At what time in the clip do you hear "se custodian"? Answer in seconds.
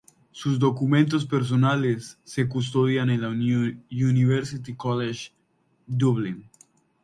2.23-3.11